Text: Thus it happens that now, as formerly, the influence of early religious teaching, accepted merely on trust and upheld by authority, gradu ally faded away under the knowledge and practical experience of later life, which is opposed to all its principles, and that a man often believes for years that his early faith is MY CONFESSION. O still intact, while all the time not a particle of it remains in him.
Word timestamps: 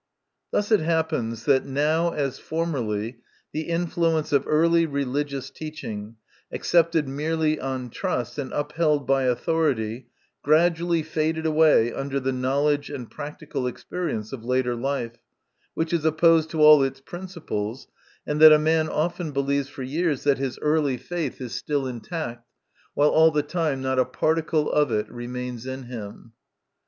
Thus 0.49 0.71
it 0.71 0.79
happens 0.79 1.45
that 1.45 1.63
now, 1.67 2.09
as 2.09 2.39
formerly, 2.39 3.19
the 3.51 3.69
influence 3.69 4.33
of 4.33 4.45
early 4.47 4.87
religious 4.87 5.51
teaching, 5.51 6.15
accepted 6.51 7.07
merely 7.07 7.59
on 7.59 7.91
trust 7.91 8.39
and 8.39 8.51
upheld 8.51 9.05
by 9.05 9.25
authority, 9.25 10.07
gradu 10.43 10.79
ally 10.79 11.01
faded 11.03 11.45
away 11.45 11.93
under 11.93 12.19
the 12.19 12.31
knowledge 12.31 12.89
and 12.89 13.11
practical 13.11 13.67
experience 13.67 14.33
of 14.33 14.43
later 14.43 14.73
life, 14.75 15.17
which 15.75 15.93
is 15.93 16.03
opposed 16.03 16.49
to 16.49 16.61
all 16.63 16.81
its 16.81 16.99
principles, 16.99 17.87
and 18.25 18.39
that 18.41 18.51
a 18.51 18.57
man 18.57 18.89
often 18.89 19.29
believes 19.31 19.69
for 19.69 19.83
years 19.83 20.23
that 20.23 20.39
his 20.39 20.57
early 20.63 20.97
faith 20.97 21.39
is 21.39 21.39
MY 21.39 21.45
CONFESSION. 21.45 21.45
O 21.45 21.59
still 21.59 21.87
intact, 21.87 22.47
while 22.95 23.09
all 23.09 23.29
the 23.29 23.43
time 23.43 23.83
not 23.83 23.99
a 23.99 24.05
particle 24.05 24.71
of 24.71 24.91
it 24.91 25.07
remains 25.11 25.67
in 25.67 25.83
him. 25.83 26.31